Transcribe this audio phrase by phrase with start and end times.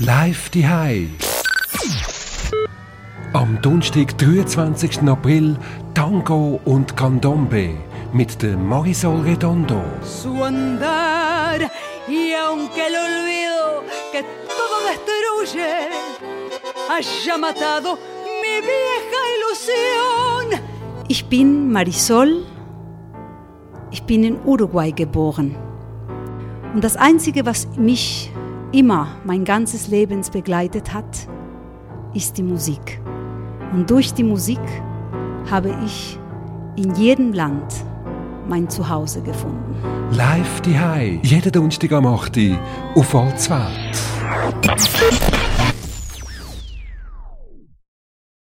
[0.00, 0.66] Live die
[3.32, 5.02] Am Donnerstag, 23.
[5.08, 5.56] April,
[5.94, 7.74] Tango und Candombe
[8.12, 9.80] mit der Marisol Redondo.
[10.02, 11.70] Su andar,
[12.08, 14.22] y aunque el olvido que
[14.58, 15.88] todo destruye
[16.90, 17.98] haya matado
[18.42, 20.60] mi vieja ilusión.
[21.06, 22.44] Ich bin Marisol.
[23.92, 25.54] Ich bin in Uruguay geboren.
[26.74, 28.32] Und das Einzige, was mich
[28.72, 31.28] immer mein ganzes Leben begleitet hat,
[32.14, 33.00] ist die Musik.
[33.72, 34.60] Und durch die Musik
[35.50, 36.18] habe ich
[36.76, 37.64] in jedem Land
[38.48, 39.76] mein Zuhause gefunden.
[40.10, 40.78] Live die
[41.22, 42.38] Jeden Donnerstag am 8.
[42.94, 43.98] auf Allzweit.